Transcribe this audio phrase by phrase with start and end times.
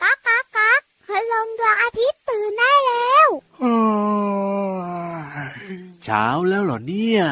[0.00, 3.28] ก๊ากก๊ากก๊ากพลงดวงอาทิตย์ตื่นได้แล้ว
[6.04, 7.22] เช้าแล้วเหรอเนี่ย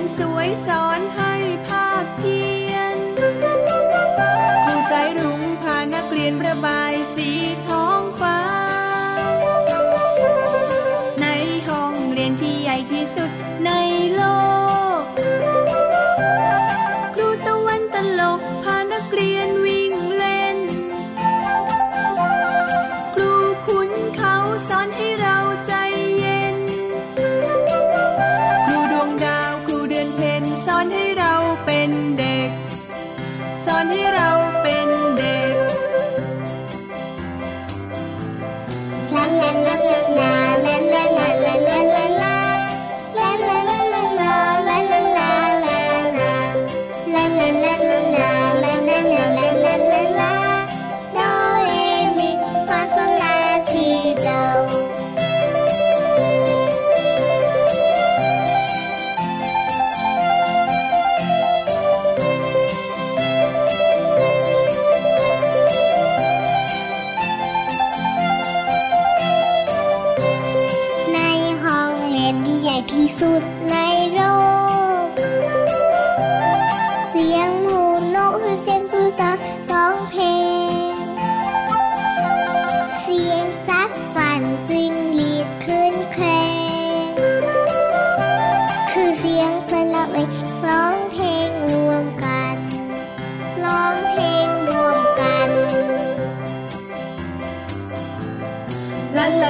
[0.00, 1.34] นสวยสอนให้
[1.66, 2.96] ภาคเพียน
[4.64, 7.30] ครูสายรุ้งพานักเรียนประบายสี
[7.66, 8.40] ท้องฟ้า
[11.20, 11.26] ใน
[11.68, 13.30] ห้องเรียนที่ใหญ่ที่สุด
[13.64, 13.70] ใน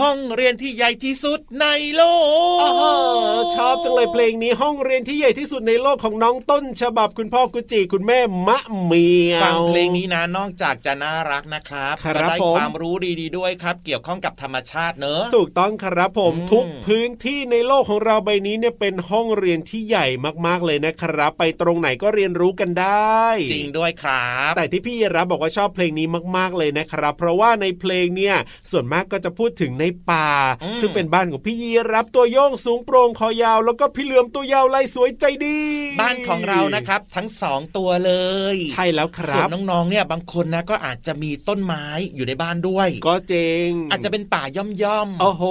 [0.00, 1.66] ห้องเรียนที่ใหญ่ที่สุดใน
[1.96, 2.02] โล
[2.56, 2.82] กโอ้โห
[3.54, 20.06] ชอบจังเลยเพลงนี้ห้องเรียนที่ใหญ่ที่สุดในโลกของน้องต้น ฉบับคุณพ่อกุจิคุณแม่มะเหมียวฟังเพลงนี้นะนอกจากจะน่ารักนะครับครับก็ได้ผมความรู้ดีๆด้วยครับ เกี่ยวข้องกับธรรมชาติเนอะถูกต้องครับผมอืมทุกพื้นที่ในโลกของเราใบนี้เนี่ยเป็นห้องเรียนที่ใหญ่
[20.46, 23.22] มากๆเลยนะครับ ไปตรงไหนก็เรียนรู้กันได้
[23.52, 26.06] จริงด้วยครับ แต่ที่พี่รับบอกว่าชอบเพลงนี้
[26.36, 28.36] มากๆเลยนะครับ เพราะว่าในเพลงเนี่ย
[28.70, 30.28] ส่วนมากก็จะพูดถึงในป่า
[30.62, 35.58] อืมซึ่งเป็นบ้านของพี่ยีรับตัวโยงสูงโปร่งคอยาว แล้วก็พี่เหลือมตัวยาวลายสวยใจดี
[36.00, 38.12] บ้านของเรานะครับ ทั้งสองตัวเล
[38.54, 41.84] ย ใช่แล้วคส่วรันบน้องๆเนี่ยบางคนนะก็อาจจะมีต้นไม้
[42.16, 43.34] อยู่ในบ้านด้วย ก็เจ
[43.68, 45.44] งอาจจะเป็นป่าย่อมโอ้โห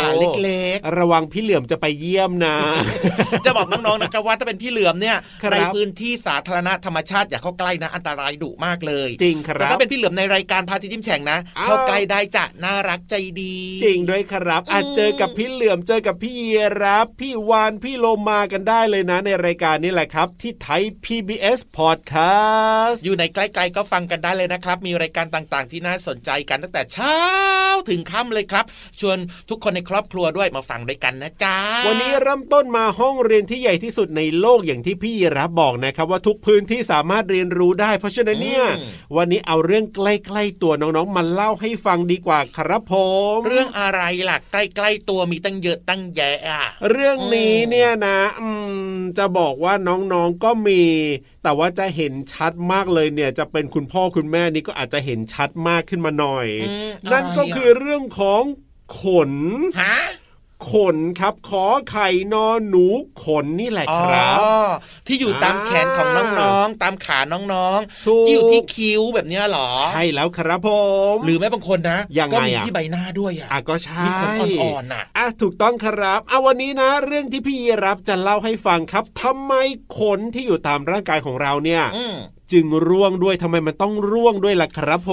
[0.00, 27.16] ป่าเล็กระวังพี่เหลือมจะไปเยี่ยมนะๆจะบอกน้องๆนะครับว่าถ้าเป็นพี่เหลือมเนี่ยครับในพื้นที่สาธารณะธรรมชาติอย่าเข้าใกล้นะอันตรายดุมากเลย จริงคแต่รับถ้าเป็นพี่เหลือมในรายการพาทิตย์ยิ้มแฉ่งนะอ้าวเข้าใกล้ได้จะน่ารักใจดีจริงด้วยครับอาจเจอกับพี่เหลื่อมเจอกับพี่เยรับพี่วานพี่โลมากันได้เลยนะ ในรายการนี้แหละครับ ที่ไทย PBS Podcast อยู่ในใกล้ๆก็ฟังกันได้เลยนะครับ มีรายการต่างๆ ที่น่าสนใจกันตั้งแต่เช้า
[27.90, 28.64] ถึงค่ำเลยครับ
[29.00, 29.18] ชวน
[29.48, 31.56] ทุกคนในครอบครัวด้วยมาฟังด้วยกันนะจ๊ะ
[31.86, 38.64] วันนี้เริ่มต้นมาห้องเรียนที่ใหญ่ที่สุดในโลกอย่างที่พี่ยีรับบอกนะครับ ว่าทุกพื้นที่สามารถเรียนรู้ได้ เพราะฉะนั้นเนี่ย
[39.16, 42.94] วันนี้เอาเรื่องใกล้ๆตัวน้องๆมาเล่าให้ฟังดีกว่าครับผ
[43.36, 48.48] มเรื่องอะไรล่ะใกล้ๆตัวมีตั้งเยอะตั้งแยะอะเรื่องนี้เนี่ยนะอื
[48.94, 50.82] มจะบอกว่าน้องๆก็มี
[51.42, 58.42] แต่ว่าจะเห็นชัดมากเลยเนี่ยจะเป็นคุณพ่อคุณแม่นี่ก็อาจจะเห็นชัดมากขึ้นมาหน่อยอืมนั่นก็อะไรอะคือเรื่องของ
[59.00, 59.32] ขน
[59.80, 59.96] ฮะ
[60.70, 62.86] ขนครับ ขอไข่นอนหนู
[63.24, 64.36] ขนนี่แหละอ๋อครับ
[65.06, 66.08] ที่อยู่ตามแขนของ
[66.40, 70.68] น้องๆ ตามขาน้องถูกๆที่อยู่ที่คิ้วแบบเนี้ยเหรอ ใช่แล้วครับผ
[71.14, 74.30] ม หรือแม้บางคนนะยังไงก็มีอะที่ใบหน้าด้วยอะอะก็ใช่มีขน
[74.60, 79.52] อ่อนๆน่ะอะถูกต้องครับอะวันนี้นะ เรื่องที่พี่ยีรับจะเล่าให้ฟังครับทำไม
[79.98, 82.16] ขนที่อยู่ตามร่างกายของเราเนี่ยอืม
[82.52, 85.12] จึงร่วงด้วยทำไมมันต้องร่วงด้วยล่ะครับผ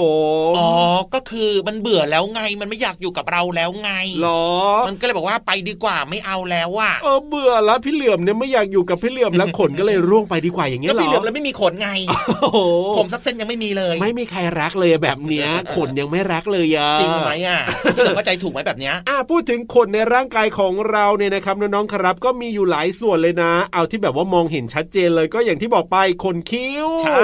[0.50, 0.70] มอ๋อ
[1.14, 3.90] ก็คือมันเบื่อแล้วไงมันไม่อยากอยู่กับเราแล้วไง
[4.22, 4.44] หรอ
[4.88, 11.90] มันก็เลยบอกว่าไปดีกว่าไม่เอาแล้วอะเออเบื่อแล้วพี่เหลื่อมเนี่ยไม่อยากอยู่กับพี่เหลื่อมแล้วขนก็เลยร่วงไปดีกว่าอย่างเงี้ก็ยเหรอพี่เหลือมแล้วไม่มีขนไง
[12.40, 12.58] โอ้โห
[12.98, 17.60] ผมสักเส้นยังไม่มีเลย ไม่มีใครรักเลยแบบเนี้ยขนยังไม่รักเลยอะจริงไหมอะ
[17.96, 27.18] พี่เหลือมเข้าใจถูกไหมแบบเนี้ยอะพูดถึงขนในร่างกายของเราเนี่ยนะครับน้องๆครับ ก็มีอยู่หลายส่วนเลยนะ เอาที่แบบว่ามองเห็นชัดเจนเลยก็อย่างที่บอกไปขนคิ้วใช่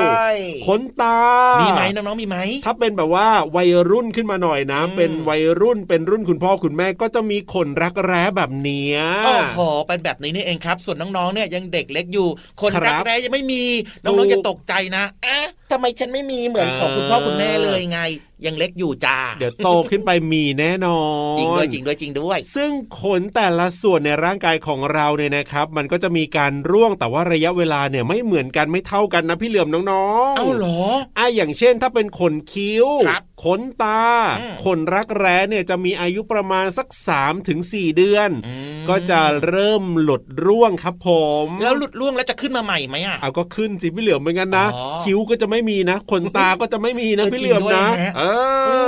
[0.66, 1.18] ขนตา
[1.60, 12.28] มีมีไหมน้องๆมีไหม ถ้าเป็นแบบว่าวัยรุ่นขึ้นมาหน่อยนะอืมเป็นวัยรุ่นเป็นรุ่นคุณพ่อคุณแม่ก็จะมีขนรักแร้แบบเนี้ยโอ้โหเป็นแบบนี้นี่เองครับ ส่วนน้องๆเนี่ยยังเด็กเล็กอยู่
[12.60, 13.62] คนครับรักแร้ยังไม่มี
[14.04, 18.00] น้ถูองกๆอย่าตกใจนะ เอ๊ะ ทำไมฉันไม่มีเหมือนของคุณพ่อคุณแม่เลยไง
[18.46, 20.98] ยังเล็กอยู่จ้า เดี๋ยวโตขึ้นไปมีแน่นอ
[21.34, 30.80] น จริงด้วยจริงด้วยจริงด้วย ซึ่งขนแต่ละส่วนในร่างกายของเราเนี่ยนะครับ มันก็จะมีการร่วงแต่ว่าระยะเวลาเนี่ยไม่เหมือนกันไม่เท่ากันนะพี่เหลือมน้องๆ เอ้าเหรอ
[31.18, 34.02] อะอย่างเช่นถ้าเป็นขนคิ้วครับขนตา
[34.40, 36.88] อืมขนรักแร้เนี่ยจะมีอายุประมาณสัก
[37.18, 41.08] 3ถึง4เดือนอืมก็จะเริ่มหลุดร่วงครับผ
[41.44, 48.22] ม แล้วหลุดร่วงแล้วจะขึ้นมาใหม่ไหมอะเอาก็ขึ้นสิพี่เหลือมเหมือนกันนะอ๋อคิ้วก็จะไม่มีนะขนตาก็จะไม่มีนะเออพี่เหลือมนะจริงด้วยฮะเอ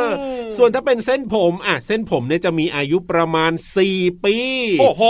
[0.06, 3.52] ออืมส่วนถ้าเป็นเส้นผมอะเส้นผมเนี่ยจะมีอายุประมาณ
[3.88, 4.37] 4 ปี
[4.81, 5.02] โอ้โห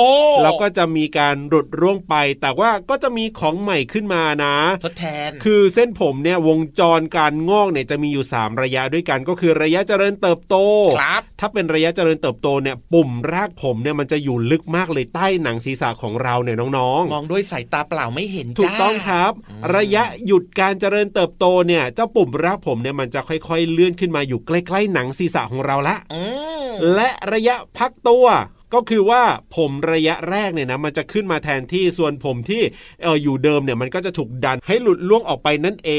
[0.43, 10.57] แล้วก็จะมีการหลุดร่วงไป แต่ว่าก็จะมีของใหม่ขึ้นมานะ ทดแทน คือเส้นผมเนี่ยวงจรการงอกเนี่ยจะมีอยู่ 3 ระยะด้วยกัน ก็คือระยะเจริญเติบโต
[10.99, 26.23] ครับถ้าเป็นระยะเจริญเติบโตเนี่ยปุ่มรากผมเนี่ยมันจะอยู่ลึกมากเลยใต้หนังศีรษะของเราเนี่ยน้องๆ มองด้วยสายตาเปล่าไม่เห็นถูกจ้าต้องครับอืมระยะหยุดการเจริญเติบโตเนี่ยเจ้าปุ่มรากผมเนี่ยมันจะค่อยๆ เลื่อนขึ้นมาอยู่ใกล้ๆหนังศีรษะของเราละอื
[26.67, 28.27] มและระยะพักตัว
[28.75, 29.23] ก็คือว่า
[29.57, 32.63] ผมระยะแรกเนี่ยนะมันจะขึ้นมาแทนที่ส่วนผมที่
[33.03, 35.93] เอออยู่เดิมเนี่ยมันก็จะถูกดันให้หลุดล่วงออกไปนั่นเอ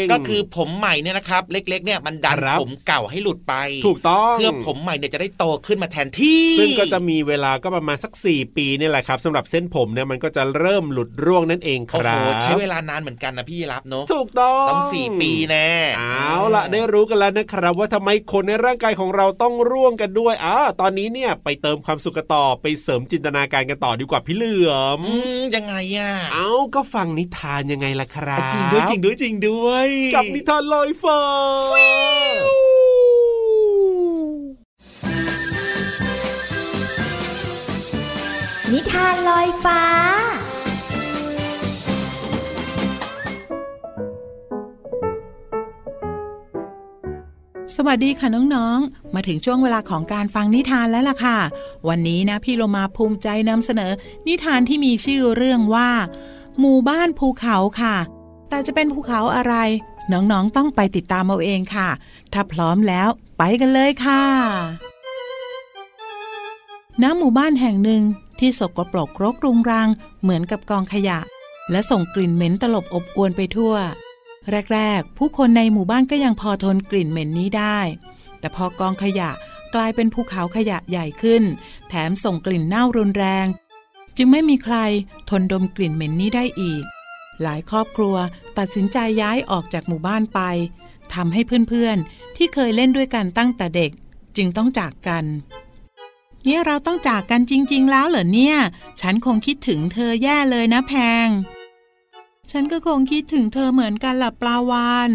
[0.00, 3.54] ง ก็คือผมใหม่เนี่ยนะครับ เล็ก ๆ เนี่ยมันดันครับผมเก่าให้หลุดไป
[3.86, 15.68] ถูกต้องเพื่อผมใหม่เนี่ยจะได้โตขึ้นมาแทนที่ ซึ่งก็จะมีเวลาก็ประมาณสัก 4 ปีเนี่ยแหละครับสำหรับเส้นผมเนี่ยมันก็จะเริ่มหลุดร่วงนั่นเองคโอ้รัโหบใช้เวลานานเหมือนกันนะพี่รับเนาะถูกต้องต้องสี่ปีแน่
[15.98, 31.20] เอาล่ะได้รู้กันแล้วนะครับ ว่าทำไมคนในร่างกายของเราต้องร่วงกันด้วยอ่าตอนนี้เนี่ยไปเติมความสุขกันต่อไปเสริมจินตนาการกันต่อดีกว่าพี่เหลือมอืมยังไงอะเอาก็ฟังนิทานยังไงล่ะครับจริงด้วยจริงด้วยจริงด้วยกับนิทานลอยฟ้า
[38.72, 39.80] นิทานลอยฟ้า
[47.76, 51.38] สวัสดีค่ะน้องๆ มาถึงช่วงเวลาของการฟังนิทานแล้วล่ะค่ะ
[51.88, 53.92] วันนี้นะพี่โลมาภูมิใจนำเสนอ
[54.28, 55.90] นิทานที่มีชื่อเรื่องว่า
[56.60, 57.96] หมู่บ้านภูเขาค่ะ
[58.48, 59.54] แต่จะเป็นภูเขาอะไร
[60.12, 61.88] น้องๆต้องไปติดตามเอาเองค่ะ
[62.32, 63.08] ถ้าพร้อมแล้ว
[63.38, 64.22] ไปกันเลยค่ะ
[67.02, 68.02] ณหมู่บ้านแห่งหนึ่ง
[68.38, 69.88] ที่สกปรกรกรุงรัง
[70.22, 71.18] เหมือนกับกองขยะ
[71.70, 73.74] และส่งกลิ่นเหม็นตลบอบอวนไปทั่ว
[74.74, 77.78] แรก ๆ ผู้คนในหมู่บ้านก็ยังพอทนกลิ่นเหม็นนี้ได้
[78.38, 79.30] แต่พอกองขยะ
[79.74, 81.42] กลายเป็นภูเขาขยะใหญ่ขึ้น
[81.88, 83.46] แถมส่งกลิ่นเน่ารุนแรง
[84.16, 84.76] จึงไม่มีใคร
[85.30, 86.84] ทนดมกลิ่นเหม็นนี้ได้อีก
[87.42, 88.16] หลายครอบครัว
[88.58, 90.40] ตัดสินใจย้ายออกจากหมู่บ้านไป
[91.14, 93.90] ทำให้เพื่อนๆ ที่เคยเล่นด้วยกันตั้งแต่เด็ก
[94.36, 95.24] จึงต้องจากกัน
[96.44, 98.56] เนี่ยเราต้องจากกันจริง ๆ แล้วเหรอเนี่ย
[99.00, 100.92] ฉันคงคิดถึงเธอแย่เลยนะแพ
[101.26, 101.28] ง
[102.50, 105.10] ฉันก็คงคิดถึงเธอเหมือนกันล่ะปลาวาน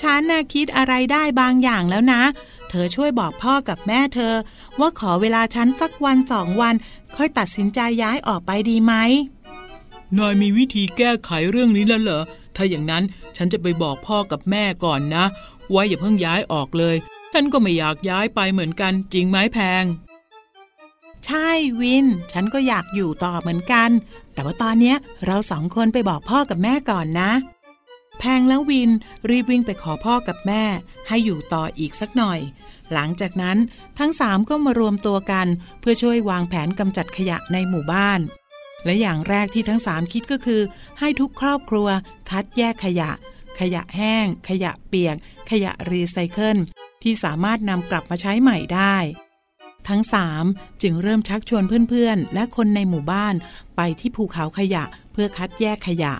[0.00, 2.22] ฉันน่ะคิดอะไรได้บางอย่างแล้วนะ
[2.68, 4.34] เธอช่วยบอกพ่อกับแม่เธอ
[4.80, 6.74] ว่าขอเวลาฉันสักวันสองวัน
[7.16, 8.94] ค่อยตัดสินใจย้ายออกไปดีไหม
[10.18, 12.22] นายมีวิธีแก้ไขเรื่องนี้แล้วเหรอ
[12.56, 13.04] ถ้าอย่างนั้น
[13.36, 15.24] ฉันจะไปบอกพ่อกับแม่ก่อนนะ
[15.74, 16.96] ว่าอย่าเพิ่งย้ายออกเลย
[17.32, 19.84] ฉันก็ไม่อยากย้ายไปเหมือนกัน จริงไหมแพง
[21.24, 21.48] ใช่
[21.80, 23.90] วิน ฉันก็อยากอยู่ต่อเหมือนกัน
[24.34, 24.96] แต่ว่าตอนเนี้ย
[25.26, 27.32] เราสองคนไปบอกพ่อกับแม่ก่อนนะ
[28.18, 28.90] แพงแล้ววิน
[29.30, 30.64] รีบวิ่งไปขอพ่อกับแม่
[31.08, 32.40] ให้อยู่ต่ออีกสักหน่อย
[32.92, 33.58] หลังจากนั้น
[33.98, 35.46] ทั้งสามก็มารวมตัวกัน
[35.80, 38.20] เพื่อช่วยวางแผนกำจัดขยะในหมู่บ้าน
[38.84, 40.60] และอย่างแรกที่ทั้งสามคิดก็คือ
[40.98, 41.88] ให้ทุกครอบครัว
[42.30, 43.10] คัดแยกขยะ
[43.60, 45.16] ขยะแห้ง ขยะเปียก
[45.50, 46.56] ขยะรีไซเคิล
[47.02, 48.96] ที่สามารถนำกลับมาใช้ใหม่ได้
[49.88, 50.44] ทั้งสาม
[50.82, 53.34] จึงเริ่มชักชวนเพื่อนๆ และคนในหมู่บ้าน
[53.76, 56.14] ไปที่ภูเขาขยะเพื่อคัดแยกขยะ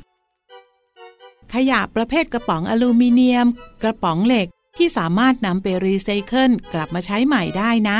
[1.54, 3.46] ขยะประเภทกระป๋องอลูมิเนียม
[3.82, 7.98] กระป๋องเหล็กที่สามารถนำไปรีไซเคิลกลับมาใช้ใหม่ได้นะ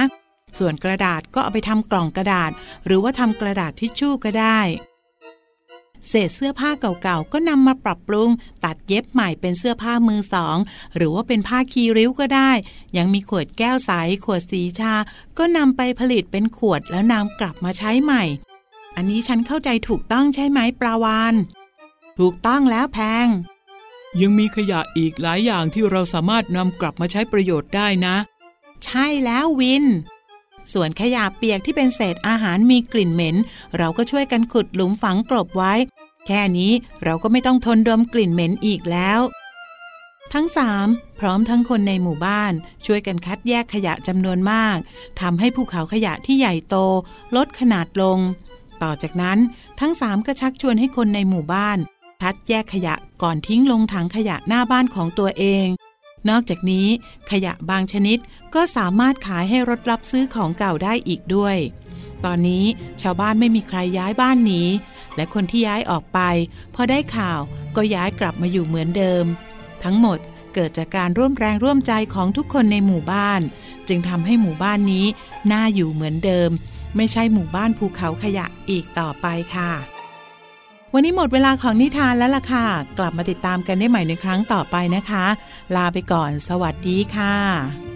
[0.59, 2.50] ส่วนกระดาษก็เอาไปทำกล่องกระดาษ
[2.87, 4.61] หรือว่าทำกระดาษทิชชู่ก็ได้
[6.09, 8.30] เศษเสื้อผ้าเก่าๆ ก็นำมาปรับปรุง
[8.64, 10.56] ตัดเย็บใหม่เป็นเสื้อผ้ามือสอง
[10.97, 12.50] หรือว่าเป็นผ้าคีริ้วก็ได้
[12.97, 13.90] ยังมีขวดแก้วใส
[14.25, 14.94] ขวดสีชา
[15.38, 18.23] ก็นำไปผลิตเป็นขวดแล้วนำกลับมาใช้ใหม่
[18.97, 21.35] อันนี้ฉันเข้าใจถูกต้องใช่ไหมปลาวาน
[22.18, 23.26] ถูกต้องแล้วแพง
[24.21, 28.16] ยังมีขยะอีกหลายอย่างที่เราสามารถนำกลับมาใช้ประโยชน์ได้นะ
[28.85, 29.85] ใช่แล้ววิน
[30.73, 33.37] ส่วนขยะเปียกที่เป็นเศษอาหารมีกลิ่นเหม็น
[33.78, 35.73] เราก็ช่วยกันขุดหลุมฝังกลบไว้
[36.26, 36.73] แค่นี้
[37.05, 39.21] เราก็ไม่ต้องทนดมกลิ่นเหม็นอีกแล้ว
[40.33, 40.87] ทั้งสาม
[41.19, 42.52] พร้อมทั้งคนในหมู่บ้าน
[42.87, 44.76] ช่วยกันคัดแยกขยะจำนวนมาก
[45.21, 46.76] ทำให้ภูเขาขยะที่ใหญ่โต
[47.37, 48.19] ลดขนาดลง
[48.83, 49.38] ต่อจากนั้น
[49.81, 51.79] ทั้งสามก็ชักชวนให้คนในหมู่บ้าน
[52.23, 55.67] คัดแยกขยะก่อนทิ้งลงถังขยะหน้าบ้านของตัวเอง
[56.29, 56.87] นอกจากนี้
[57.31, 58.19] ขยะบางชนิด
[58.55, 61.57] ก็สามารถขายให้รถรับซื้อของเก่าได้อีกด้วย
[62.25, 62.64] ตอนนี้
[63.02, 64.62] ชาวบ้านไม่มีใครย้ายบ้านหนี
[65.16, 66.21] และคนที่ย้ายออกไป
[66.75, 67.40] พอได้ข่าว
[67.76, 69.25] ก็ย้ายกลับมาอยู่เหมือนเดิม
[69.85, 70.19] ทั้งหมด
[70.54, 73.40] เกิดจากการร่วมแรงร่วมใจของทุกคนในหมู่บ้าน
[73.88, 75.07] จึงทำให้หมู่บ้านนี้
[75.52, 76.50] น่าอยู่เหมือนเดิม
[76.97, 79.73] ไม่ใช่หมู่บ้านภูเขาขยะอีกต่อไปค่ะ
[80.95, 82.66] วันนี้หมดเวลาของนิทานแล้วล่ะค่ะ
[82.99, 85.26] กลับมาติดตามกันได้ใหม่ในครั้งต่อไปนะคะ
[85.76, 87.91] ลาไปก่อน สวัสดีค่ะ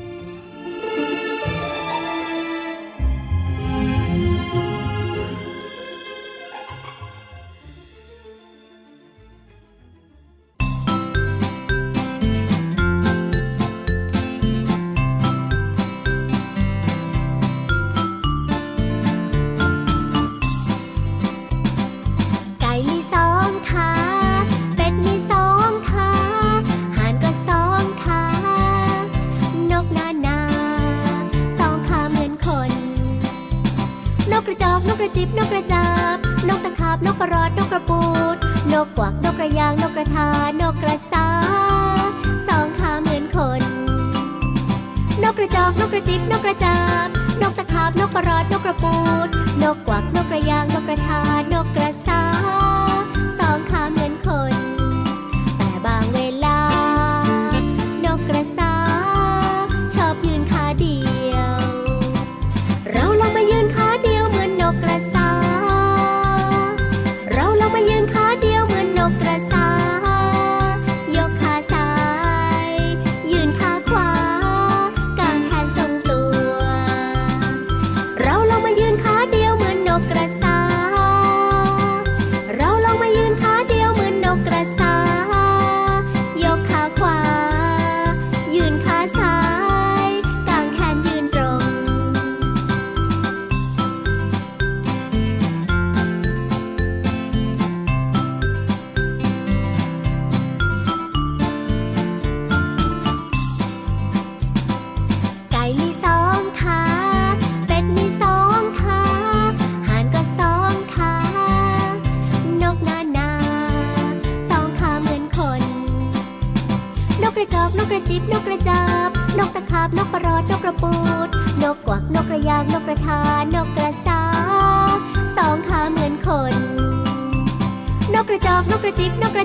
[48.83, 49.29] กูด
[49.63, 51.56] นกกวักนกกระยางนกกระทาน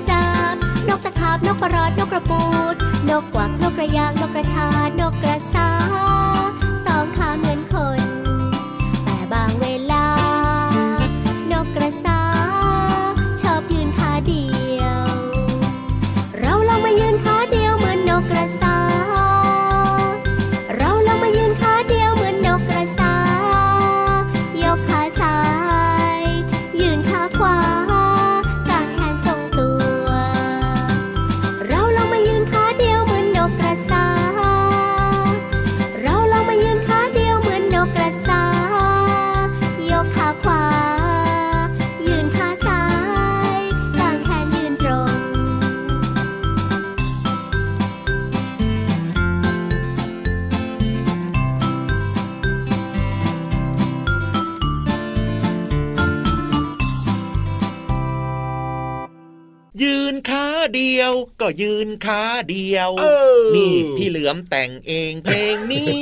[0.02, 0.56] ระจิบ
[0.88, 2.42] นกกระจาบ นกตะขาบ นกกระรอด นกกระปู
[2.72, 2.74] ด
[3.08, 4.68] นกกวัก นกกระยาง นกกระทา
[5.00, 5.36] นกกระ
[61.42, 63.04] ก็ยืนขาเดียวเอ
[63.38, 65.92] อนี่พี่เหลือมแต่งเองเพลงนี้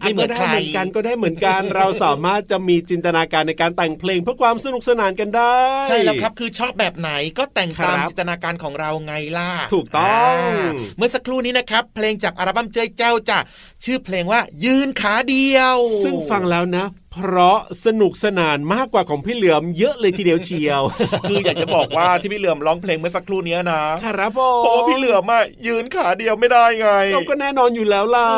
[0.00, 5.56] ไม่เหมือนใครก็ได้เหมือนกันก็ได้เหมือนกันเราสามารถจะมีจินตนาการในการแต่งเพลงเพื่อความสนุกสนานกันได้
[5.88, 13.38] ใช่แล้วครับคือชอบแบบไหนก็แต่งตามครับจินตนาการของเราไงล่ะถูกต้องาเมื่อสักครู่นี้นะครับ เพลงจากอัลบั้มเจ้ยเจ้าจ้ะ
[13.84, 20.82] ชื่อเพลงว่ายืนขาเดียว ซึ่งฟังแล้วนะเพราะสนุกสนานมากกว่าของพี่เหลือมเยอะเลยทีเดียวเชียว
[21.28, 28.28] คืออยากจะบอกว่าที่พี่เหลือมร้องเพลงเมื่อสักครู่นี้นะครับผมเพราะว่าพี่เหลือมอะยืนขาเดียวไม่ได้ไงเราก็แน่นอนอยู่แล้วล่ะ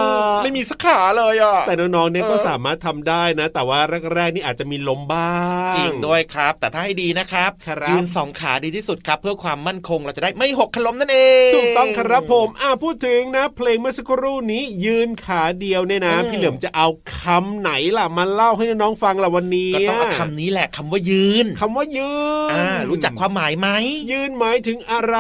[0.45, 3.81] ไม่มีสักขาเลยอะแต่น้องๆเนี่ยเออก็สามารถทำได้นะ แต่ว่า
[4.15, 5.33] แรกๆนี่อาจจะมีล้มบ้า
[5.71, 22.13] งจริงด้วยครับ แต่ถ้าให้ดีนะครับครับยืนสองขาดีที่สุดครับ เพื่อความมั่นคงเราจะได้ไม่หกขล้มนั่นเองถูกต้องครับผมอ่าพูดถึงนะ เพลงเมื่อสักครู่นี้ยืนขาเดียวเนี่ยนะอืมพี่เหลือมจะเอาคำไหนล่ะมาเล่าให้น้องๆฟังล่ะวันนี้ก็ต้องเอาคำนี้แหละคำว่ายืนคำว่ายื
[22.49, 23.69] นอ่ารู้จักความหมายไหม
[24.11, 25.17] ยืนหมายถึงอะไร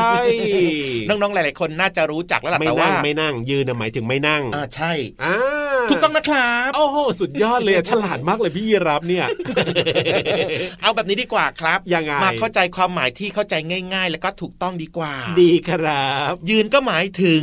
[1.09, 4.92] น้องๆหลายๆคนน่าจะรู้จักแล้วล่ะไม่แต่นั่ว่างไม่นั่งยืนน่ะหมายถึงไม่นั่งอ่าใช่
[5.25, 5.37] อ่า
[5.90, 9.26] ถูกต้องนะครับโอ้โหสุดยอดเลยอะฉลาดมากเลยพี่ยีรับเนี่ย
[10.82, 13.54] เอาแบบนี้ดีกว่าครับยังไงมาเข้าใจความหมายที่เข้าใจ
[13.94, 17.42] ง่าย ๆ แล้วก็ถูกต้องดีกว่า ดีครับ ยืนก็หมายถึง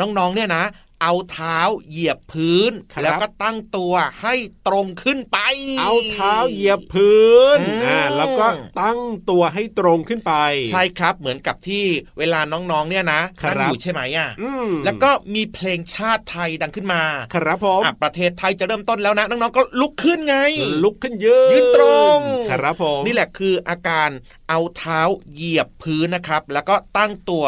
[0.00, 0.64] น้องๆเนี่ยนะ
[1.02, 4.34] เอาเท้าเหยียบพื้นครับแล้วก็ตั้งตัวให้
[4.66, 5.38] ตรงขึ้นไป
[5.80, 8.46] เอาเท้าเหยียบพื้นอืมอ่าแล้วก็
[8.80, 10.32] ตั้งตัวให้ตรงขึ้นไป
[10.70, 11.84] ใช่ครับเหมือนกับที่
[12.18, 17.02] เวลาน้องๆเนี่ยนะครับนั่งอยู่ใช่ไหมอะอืมแล้วก็มีเพลงชาติไทยดังขึ้นมา
[17.34, 20.36] ครับผมอะประเทศไทยจะเริ่มต้นแล้วนะน้องๆก็ลุกขึ้นไง
[20.84, 21.84] ลุกขึ้นยืนยืนตร
[22.16, 22.18] ง
[22.50, 24.10] ครับผมนี่แหละคืออาการ
[24.48, 25.00] เอาเท้า
[25.32, 27.44] เหยียบพื้นนะครับ แล้วก็ตั้งตัว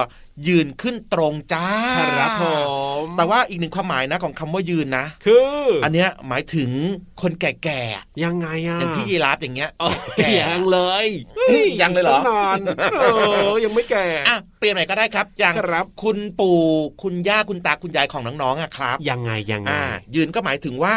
[0.47, 1.69] ยืนขึ้นตรงจ้า
[2.19, 2.45] ครับผ
[3.03, 6.71] มแต่ว่าอีกหนึ่งความหมายนะของคำว่ายืนนะ คือ อันเนี้ยหมายถึง
[7.23, 11.07] คนแก่ๆอะยังไงอะอย่างพี่ยีราฟอย่างเงี้ยอ๋อแก่ยังเลย
[11.83, 12.61] ยังเลยเหรอตั้นาน
[13.01, 13.05] เอ
[13.53, 16.61] อยังไม่แก่อะเปลี่ยนใหม่ก็ได้ครับอย่างครับ คุณปู่
[17.03, 19.83] คุณย่าคุณตาคุณยายของน้องๆอะครับ ยังไงยังไงอ่า
[20.15, 20.95] ยืนก็หมายถึงว่า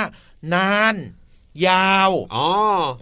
[0.53, 0.95] นาน
[1.67, 2.49] ยาวอ๋อ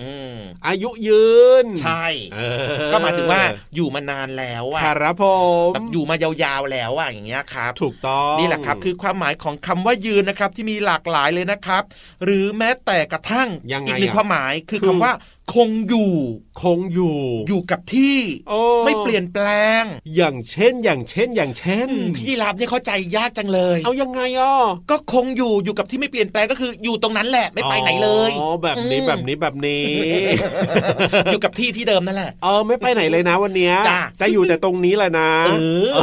[0.01, 0.35] อืม
[0.67, 1.27] อายุยื
[1.63, 2.39] น ใช่เอ
[2.85, 3.41] อก็หมายถึงว่า
[3.75, 5.25] อยู่มานานแล้วอะครับผ
[5.67, 11.83] มแบบอยู่มายาวๆแล้วอะอย่างเงี้ยครับ ถูกต้องนี่แหละครับ คือความหมายของคำว่ายืนนะครับที่มีหลากหลายเลยนะครับ
[12.23, 15.11] หรือแม้แต่กระทั่งยังไงอีกหนึ่งอะความหมายคือคือคำว่า
[15.53, 16.11] คงอยู่
[16.61, 18.17] คงอยู่ อยู่กับที่
[18.49, 19.47] โอ้ไม่เปลี่ยนแปล
[19.81, 19.83] ง
[20.15, 24.55] อย่างเช่น อย่างเช่น อย่างเช่นอืมพี่ยีราฟเนี่ยเข้าใจยากจังเลย เอายังไงอะ
[24.91, 29.83] ก็คงอยู่อยู่กับที่ไม่เปลี่ยนแปลงก็คืออยู่ตรงนั้นแหละไม่ไปไหนเลยอ๋อแบบนี้อืมแบบนี้แบบนี้
[31.31, 35.51] อยู่กับที่ที่เดิมนั่นแหละเออไม่ไปไหนเลยนะวันเนี้ยจ้ะจะอยู่แต่ตรงนี้แหละนะเอ
[35.93, 35.95] อ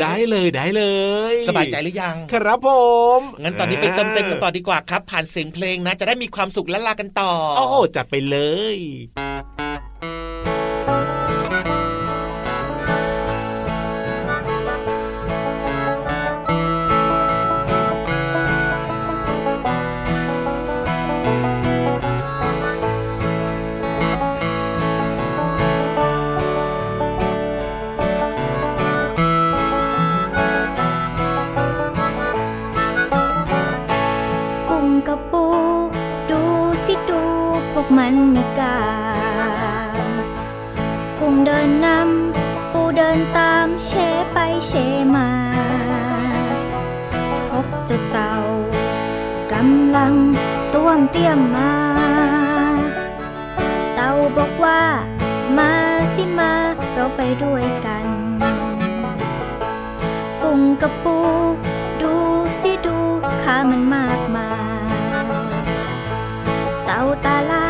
[0.00, 0.84] ได้เลยได้เล
[1.32, 2.68] ย สบายใจหรือยัง ครับผ
[3.18, 8.38] มงั้นตอนนี้ไปเติมเต็มกันต่อดีกว่าครับ ผ่านเสียงเพลงนะ จะได้มีความสุขและลากันต่อโอ้โหจัดไปเล
[8.76, 8.78] ย
[64.06, 64.48] มากมา
[64.82, 65.24] ย
[66.86, 67.65] เต่าตาลา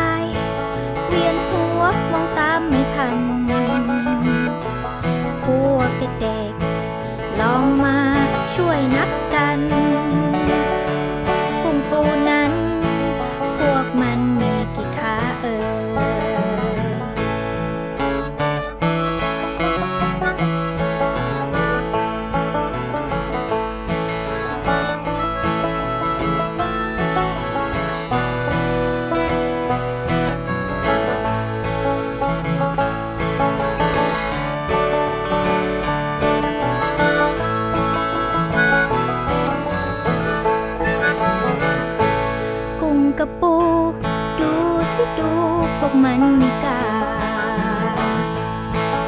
[46.25, 46.79] ันมิกา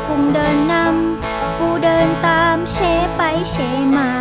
[0.08, 2.78] กุ้งเดินนำปูเดินตามเช
[3.16, 3.56] ไปเช
[3.98, 4.12] มา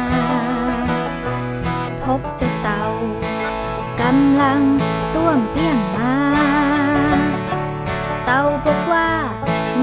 [2.02, 2.82] พบเจ้าเต่า
[4.00, 4.60] กำลัง
[5.14, 6.14] ต้วมเตี้ยมมา
[8.24, 9.10] เต่าบอกว่า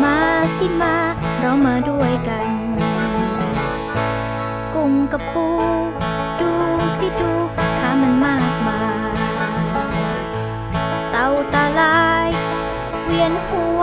[0.04, 0.18] มา
[0.58, 0.96] สิมา
[1.40, 2.50] เรามาด้วยกัน
[4.74, 5.48] กุ้งกับปู
[6.40, 6.52] ดู
[7.00, 7.32] สิดู
[7.80, 8.85] ข้ามันมากมาย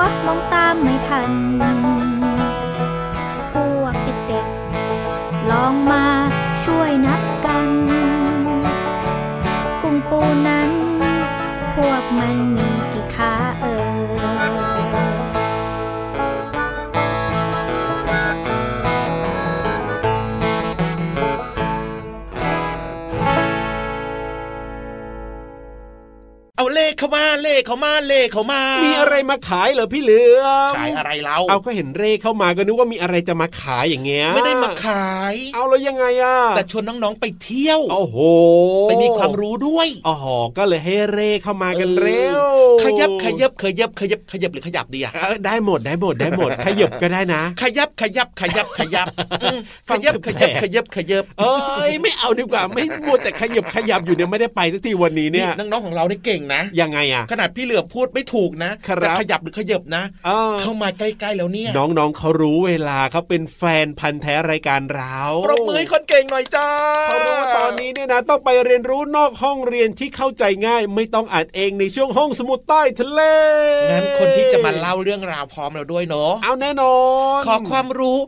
[0.03, 1.92] หัวมองตามไม่ทัน
[26.63, 38.17] เอาเลขเข้ามาเลขเข้ามาเลขเข้ามามีมีอะไรมาขายเหรอพี่เหลือมขายอะไรเราเอาก็เห็นเร่เข้ามาก็นึกว่ามีอะไรจะมาขายอย่างเงี้ยไม่ได้มาขาย เอาแล้วยังไงอะแต่ชวนน้องๆไปเที่ยวโอ้โห
[38.89, 40.17] ไปมีความรู้ด้วยอ๋อ
[40.57, 42.43] ก็เลยให้เร่เข้ามากันเร็ว
[42.85, 49.07] ขยับขยับขยับขยับขยับหรือขยับดีอะเออได้หมดได้หมดได้หมด ขยับก็ได้นะ ขยับขยับขยับขยับ
[49.43, 51.57] อืมฟัขงยับแปขลยักบขยับขยับเอ้
[51.91, 66.69] ยไม่เอาดีกว่าไม่มัวแต่ขยับขยับอยู่เนี่ยไม่ได้ไปสักทีวันนี้เนี่ยน้องๆของเราเนี่เก่งนะ ยังไงอะขนาดพี่เหลือพูดไม่ถูกนะครับแต่ขยับหรือขยับนะเออเข้ามาใกล้ๆแล้วเนี่ย น้องๆเขารู้เวลาเขาเป็นแฟนพันธ์แท้รายการเราปรบมือให้คนเก่งหน่อยจ้า
[67.09, 73.21] เขารู้ว่าตอนนี้เนี่ยนะ ต้องไปเรียนรู้นอกห้องเรียนที่เข้าใจง่าย ไม่ต้องอ่านเองในช่วงห้องสมุดใต้ทะเล
[73.91, 76.97] งั้นคนที่จะมาเล่าเรื่องราวพร้อมเราด้วยเนาะเอาแน่นอ
[77.39, 78.19] น ขอความรู้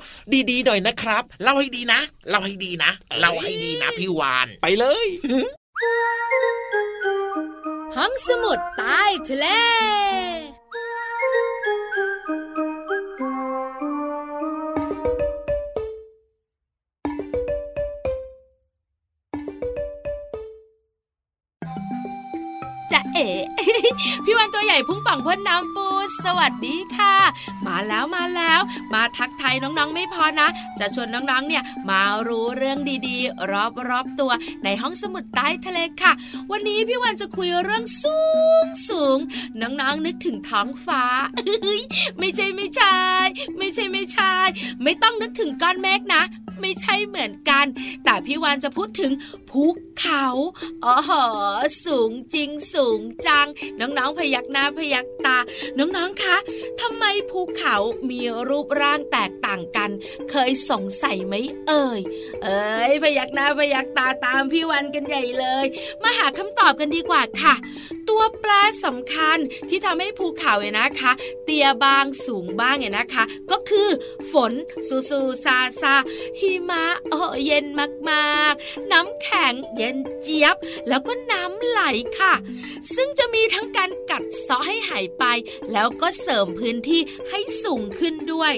[0.51, 5.07] ดีๆหน่อยนะครับ เล่าให้ดีนะ เล่าให้ดีนะ เล่าให้ดีนะพี่วาน ไปเลย
[7.97, 9.47] ห้องสมุดใต้ทะเล
[22.93, 23.29] จะเอ๋
[24.25, 25.87] พี่วันตัวใหญ่พุ่งป่องพ่นน้ำปู
[26.25, 27.15] สวัสดีค่ะ
[27.67, 28.61] มาแล้วมาแล้ว
[28.95, 33.51] มาทักทายน้องๆไม่พอนะ จะชวนน้องๆเนี่ยมารู้เรื่องดีๆ
[33.91, 34.33] รอบๆตัว
[34.65, 36.13] ในห้องสมุดใต้ทะเลค่ะ
[36.51, 38.21] วันนี้พี่วันจะคุยเรื่องสู
[38.65, 39.19] งสูง
[39.61, 41.05] น้องๆนึกถึงท้องฟ้า
[42.19, 42.97] ไม่ใช่ไม่ใช่
[43.59, 44.35] ไม่ใช่ไม่ใช่
[44.83, 46.25] ไม่ต้องนึกถึงก้อนเมฆนะ
[46.61, 47.67] ไม่ใช่เหมือนกัน
[48.05, 49.13] แต่พี่วานจะพูดถึง
[49.51, 49.63] ภู
[49.99, 50.27] เขา
[50.85, 51.25] อ๋อหอ
[51.85, 53.47] สูงจริงสูงจัง
[53.81, 55.39] น้องๆพยักหน้าพยักตา
[55.79, 56.37] น้องๆคะ
[56.81, 57.77] ทำไมภูเขา
[58.11, 59.91] มีรูปร่างแตกต่างกัน
[60.31, 61.35] เคยสงสัยไหม
[61.69, 62.01] เอ่ย
[62.43, 65.67] เอ้ยพยักหน้าพยักตาตามพี่วันกันใหญ่เลย
[66.03, 67.55] มาหาคำตอบกันดีกว่าค่ะ
[68.09, 68.51] ตัวแปร
[68.85, 71.13] สำคัญที่ทำให้ภูเขาเนี่ยนะคะ
[71.45, 73.89] เตี้ยบางสูงบ้างเนี่ยนะคะ ก็คือ
[74.33, 74.53] ฝน
[74.89, 75.95] ซูซูซาซา
[76.41, 77.67] หิมะโอเย็น
[78.11, 80.57] มากๆ น้ำแข็งเย็นเจี๊ยบ
[80.89, 81.81] แล้วก็น้ำไหล
[82.19, 82.35] ค่ะ
[82.95, 85.25] ซึ่งจะมีทั้งการกัดเซาะให้หายไป
[85.73, 87.01] แล้วก็เสริมพื้นที่
[87.31, 88.53] ให้สูงขึ้นด้วย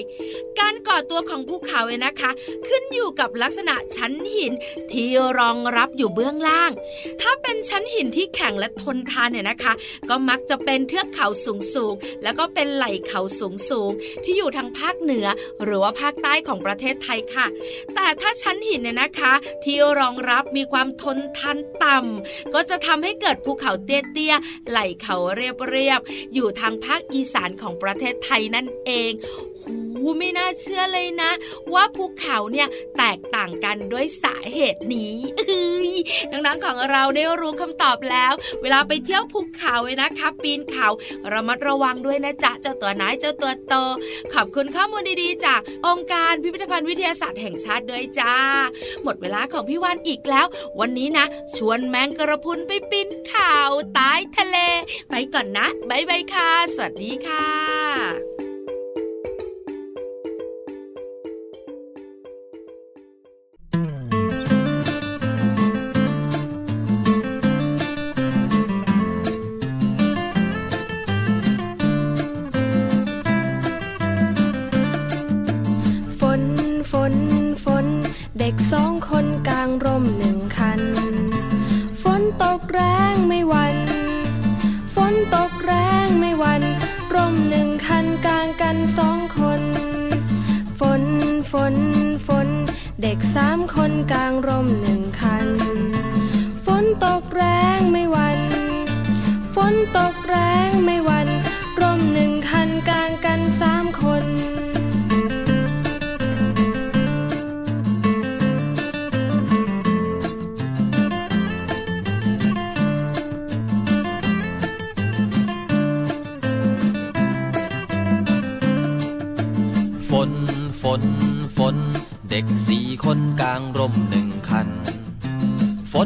[0.59, 2.31] การก่อตัวของภูเขาเนี่ยนะคะ
[2.67, 4.53] ขึ้นอยู่กับลักษณะชั้นหิน
[4.91, 6.71] ที่รองรับอยู่เบื้องล่าง
[7.21, 9.73] ถ้าเป็นชั้นหินที่แข็งและทนทานเนี่ยนะคะ
[10.09, 11.93] ก็มักจะเป็นเทือกเขาสูงสูง
[12.23, 13.91] แล้วก็เป็นไหล่เขาสูงสูง
[14.23, 15.27] ที่อยู่ทางภาคเหนือ
[15.63, 17.47] หรือว่าภาคใต้ของประเทศไทยค่ะ
[17.95, 29.11] แต่ถ้าชั้นหินเนี่ยนะคะ ที่รองรับมีความทนทานต่ำก็จะทำให้เกิดภูเขาเตี้ยๆไหล่เขาเรียบๆอยู่ทางภาคอีสานของประเทศไทยนั่นเอง
[29.61, 29.73] หู
[30.17, 31.31] ไม่น่าเชื่อเลยนะ
[31.73, 35.91] ว่าภูเขาเนี่ยแตกต่างกันด้วยสาเหตุนี้เอ้ย
[36.31, 40.87] น้องๆของเราได้รู้คำตอบแล้ว เวลาไปเที่ยวภูเขาเลยนะคะปีนเขา
[41.33, 43.73] ระมัดระวังด้วยนะจ๊ะเจ้าตัวน้อยเจ้าตัวโต
[44.33, 48.33] ขอบคุณข้อมูลดีๆ จากองค์การพิพิธภัณฑ์วิทยาศาสตร์แห่งชาติด้วยจ้า
[49.03, 50.45] หมดเวลาของพี่วันอีกแล้ว
[50.79, 53.55] วันนี้นะ ชวนแมงกระพุนไปปีนเขา
[53.93, 54.57] ใต้ทะเล
[55.09, 57.47] ไปก่อนนะบายบายค่ะ สวัสดีค่ะ
[76.19, 76.43] ฝน
[76.91, 77.15] ฝน
[77.65, 77.85] ฝน
[78.39, 80.81] เด็กสองคนกลางร่มหนึ่งคัน
[82.03, 82.81] ฝนตกแร
[83.13, 83.66] งไม่หวัน
[93.17, 95.46] ด็กสามคนกลางร่มหนึ่งคัน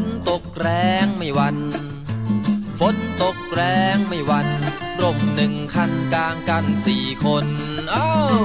[0.02, 0.70] นตกแร
[1.04, 1.58] งไม่วัน
[2.80, 3.62] ฝนตกแร
[3.94, 4.48] งไม่วัน
[5.02, 7.46] ร่มหนึ่งคันกลางกันสี่คน
[7.94, 8.42] อ้าว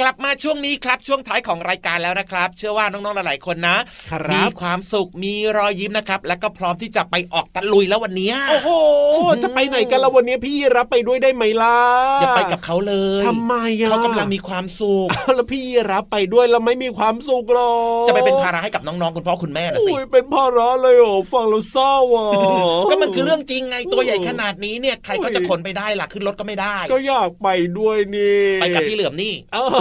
[0.00, 3.76] กลับมาช่วงนี้ครับช่วงท้ายของรายการแล้วนะครับ เชื่อว่าน้องๆหลายๆคนนะ
[4.10, 8.70] ครับมีความสุขมีรอยยิ้มนะครับ แล้วก็พร้อมที่จะไปออกตะลุยแล้ววันเนี้ยโอ้โห
[9.42, 11.78] จะไปไหนกันละวันนี้พี่รับไปด้วยได้ไหมล่ะ
[12.20, 17.72] อย่าไปกับเขาเลยทำไมอะเขากำลังมีความสุขอ้าวแล้วพี่รับไปด้วยแล้วไม่มีความสุขหรอ
[18.08, 22.28] จะไปเป็นภาระให้กับน้องๆคุณพ่อคุณแม่นะสิโอ้ยเป็นภาระเลยโอ้ฟังแล้วเศร้าอะ
[22.90, 29.80] ก็มันคือเรื่องจริงไงตัวใหญ่ขนาดนี้เนี่ยใครก็จะขนไปได้ล่ะขึ้นรถก็ไม่ได้ ก็อยากไปด้วยนี่ ไปกับพี่เหลือมนี่เออ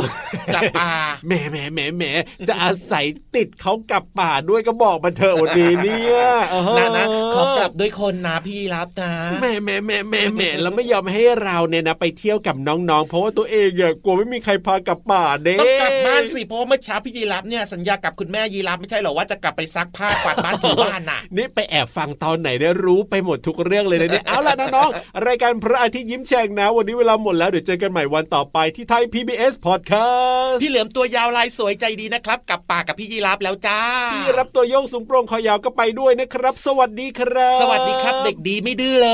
[0.54, 0.92] กลับป่า
[1.28, 2.04] แหมแหมแหมแหม
[2.48, 3.06] จะอาศัย
[3.36, 33.82] ติดเขากลับป่าด้วยก็บอกมาเถอะวันนี้เนี่ยเออนะนะขอกลับด้วยคนนะพี่รับนะแหมแหมแหมแหมแหมแล้วไม่ยอมให้เราเนี่ยนะไปเที่ยวกับน้องๆ เพราะว่าตัวเองเนี่ยกลัวไม่มีใครพากลับป่าเด้ต้องกลับบ้านสิเพราะว่าเมื่อเช้าพี่ยีรับเนี่ยสัญญากับคุณแม่ยีรับไม่ใช่เหรอว่าจะกลับไปซักผ้ากวาดบ้านถูบ้านน่ะนี่ไปแอบฟังตอนไหนได้รู้ไปหมดทุกเรื่องเลยนะเนี่ยเอาล่ะน้องๆรายการพระอาทิตย์ยิ้มแฉ่งนะ วันนี้เวลาหมดแล้วเดี๋ยวเจอกันใหม่วันต่อไปที่ไทย PBS Podcast พี่เหลือมตัวัวยาวลายสวยใจดีนะครับ กับป่ากับพี่ยีรับแล้วจ้า
[34.14, 39.10] พี่รับตัวโยงสูงโปร่งคอยาวก็ไปด้วยนะครับ สวัสดีครับ สวัสดีครับ เด็กดีไม่ดื้อเล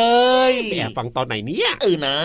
[0.51, 2.17] ยไปแอบฟังตอนไหนเนี่ยเออนะ